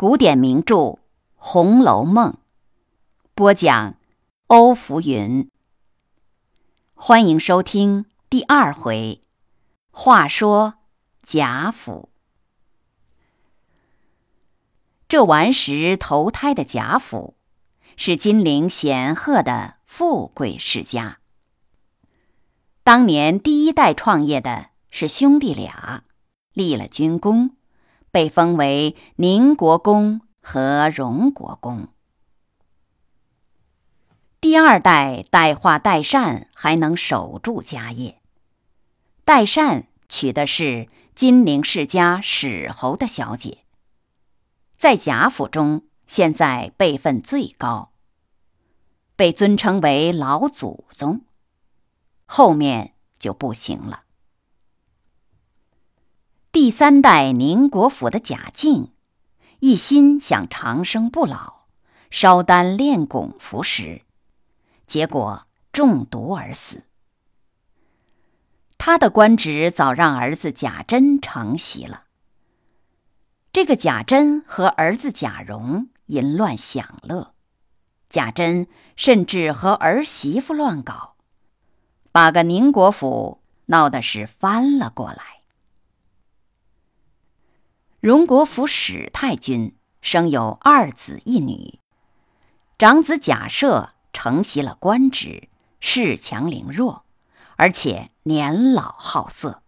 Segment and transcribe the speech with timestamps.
[0.00, 0.76] 古典名著
[1.34, 2.30] 《红楼梦》
[3.34, 3.96] 播讲，
[4.46, 5.50] 欧福云。
[6.94, 9.24] 欢迎收听第二回。
[9.90, 10.74] 话说
[11.24, 12.10] 贾府，
[15.08, 17.34] 这顽石投胎的贾府，
[17.96, 21.18] 是金陵显赫的富贵世家。
[22.84, 26.04] 当年第一代创业的是兄弟俩，
[26.52, 27.57] 立了军功。
[28.18, 31.86] 被封为宁国公和荣国公。
[34.40, 38.20] 第二代代化代善还能守住家业。
[39.24, 43.58] 代善娶的是金陵世家史侯的小姐，
[44.72, 47.92] 在贾府中现在辈分最高，
[49.14, 51.20] 被尊称为老祖宗。
[52.26, 54.02] 后面就不行了。
[56.50, 58.92] 第三代宁国府的贾敬，
[59.60, 61.66] 一心想长生不老，
[62.10, 64.00] 烧丹炼汞服食，
[64.86, 66.84] 结果中毒而死。
[68.78, 72.04] 他的官职早让儿子贾珍承袭了。
[73.52, 77.34] 这个贾珍和儿子贾蓉淫乱享乐，
[78.08, 81.16] 贾珍甚至和儿媳妇乱搞，
[82.10, 85.37] 把个宁国府闹得是翻了过来。
[88.00, 91.80] 荣国府史太君生有二子一女，
[92.78, 95.48] 长子贾赦承袭了官职，
[95.80, 97.04] 恃强凌弱，
[97.56, 99.64] 而且年老好色。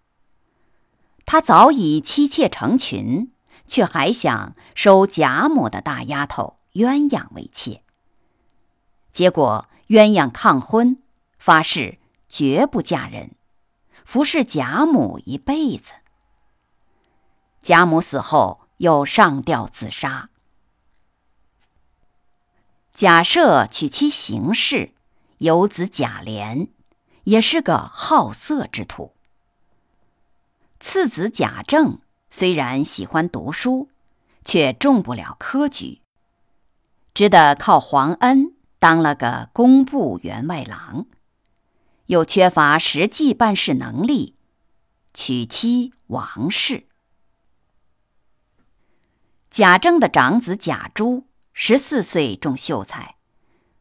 [1.27, 3.33] 他早已妻妾成群，
[3.67, 7.83] 却还想收贾母的大丫头鸳鸯为妾。
[9.11, 11.03] 结果鸳鸯抗婚，
[11.41, 13.33] 发誓绝不嫁人，
[14.05, 15.95] 服侍贾母一辈子。
[17.63, 20.31] 贾母死后，又上吊自杀。
[22.95, 24.93] 贾赦娶妻邢氏，
[25.39, 26.69] 有子贾琏，
[27.25, 29.15] 也是个好色之徒。
[30.79, 32.01] 次子贾政
[32.31, 33.89] 虽然喜欢读书，
[34.45, 36.01] 却中不了科举，
[37.13, 41.07] 只得靠皇恩当了个工部员外郎，
[42.07, 44.35] 又缺乏实际办事能力，
[45.13, 46.90] 娶妻王氏。
[49.51, 53.17] 贾政的长子贾珠十四岁中秀才，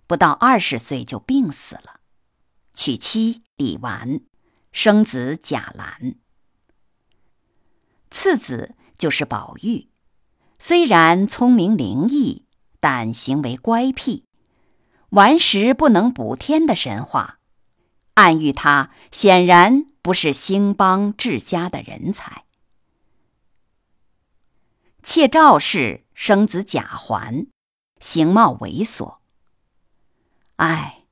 [0.08, 2.00] 不到二十岁就病死了，
[2.74, 4.22] 娶妻李纨，
[4.72, 6.16] 生子贾兰。
[8.10, 9.90] 次子就是宝玉，
[10.58, 12.48] 虽然聪明灵异，
[12.80, 14.26] 但行为乖僻，
[15.10, 17.38] 顽石不能补天的神话，
[18.16, 22.46] 暗喻他显然不是兴邦治家的人才。
[25.12, 27.48] 妾赵氏生子贾环，
[28.00, 29.16] 形貌猥琐。
[30.58, 31.06] 唉，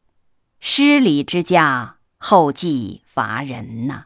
[0.59, 4.05] 失礼之家，后继乏人呐。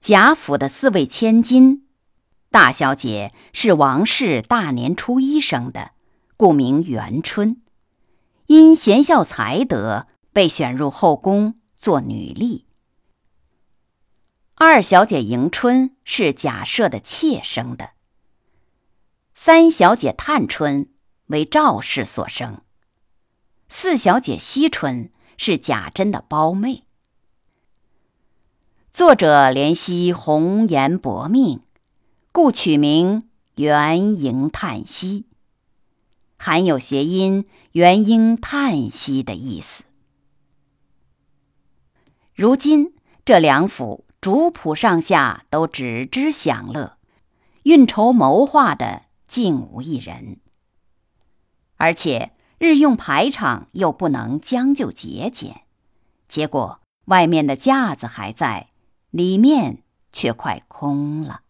[0.00, 1.86] 贾府的四位千金，
[2.50, 5.90] 大小姐是王氏大年初一生的，
[6.38, 7.60] 故名元春。
[8.46, 12.67] 因贤孝才德，被选入后宫做女吏。
[14.60, 17.90] 二小姐迎春是贾赦的妾生的。
[19.32, 20.90] 三小姐探春
[21.26, 22.60] 为赵氏所生。
[23.68, 26.82] 四小姐惜春是贾珍的胞妹。
[28.92, 31.60] 作者怜惜红颜薄命，
[32.32, 35.26] 故取名元迎叹息，
[36.36, 39.84] 含有谐音“元婴叹息”的意思。
[42.34, 42.92] 如今
[43.24, 44.04] 这两府。
[44.20, 46.98] 主仆上下都只知享乐，
[47.62, 50.40] 运筹谋划的竟无一人。
[51.76, 55.62] 而且日用排场又不能将就节俭，
[56.28, 58.70] 结果外面的架子还在，
[59.10, 61.42] 里面却快空了。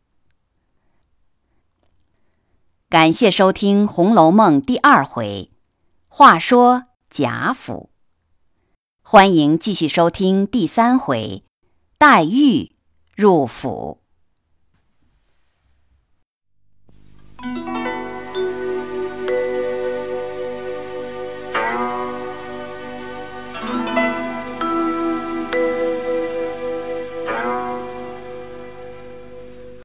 [2.90, 5.50] 感谢收听《红楼梦》第二回。
[6.10, 7.90] 话说贾府，
[9.02, 11.44] 欢迎继续收听第三回。
[11.98, 12.70] 黛玉
[13.16, 13.98] 入府。